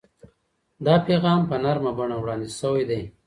دا 0.85 0.95
پیغام 1.07 1.41
په 1.49 1.55
نرمه 1.63 1.91
بڼه 1.97 2.17
وړاندې 2.19 2.49
شوی 2.59 2.83
دی. 2.89 3.01